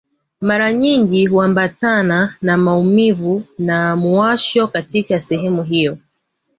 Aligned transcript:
Mara 0.41 0.73
nyingi 0.73 1.25
huambatana 1.25 2.35
na 2.41 2.57
maumivu 2.57 3.43
na 3.59 3.95
muwasho 3.95 4.67
katika 4.67 5.19
sehemu 5.21 5.63
hiyo 5.63 5.97